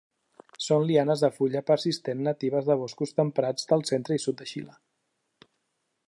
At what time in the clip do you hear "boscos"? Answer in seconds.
2.83-3.13